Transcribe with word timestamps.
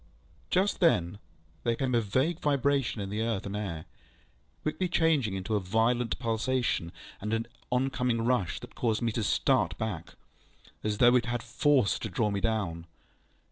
Just 0.49 0.79
then 0.79 1.19
there 1.63 1.75
came 1.75 1.93
a 1.93 2.01
vague 2.01 2.39
vibration 2.39 2.99
in 3.01 3.11
the 3.11 3.21
earth 3.21 3.45
and 3.45 3.55
air, 3.55 3.85
quickly 4.63 4.87
changing 4.89 5.35
into 5.35 5.53
a 5.55 5.59
violent 5.59 6.17
pulsation, 6.17 6.91
and 7.21 7.33
an 7.33 7.45
oncoming 7.69 8.25
rush 8.25 8.59
that 8.61 8.73
caused 8.73 9.03
me 9.03 9.11
to 9.11 9.21
start 9.21 9.77
back, 9.77 10.15
as 10.83 10.97
though 10.97 11.15
it 11.15 11.27
had 11.27 11.43
force 11.43 11.99
to 11.99 12.09
draw 12.09 12.31
me 12.31 12.41
down. 12.41 12.87